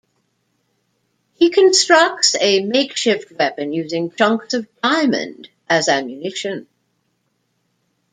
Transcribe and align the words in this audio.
He 1.35 1.51
constructs 1.51 2.35
a 2.41 2.61
makeshift 2.65 3.31
weapon, 3.37 3.71
using 3.71 4.09
chunks 4.09 4.55
of 4.55 4.67
diamond 4.81 5.47
as 5.69 5.87
ammunition. 5.87 6.65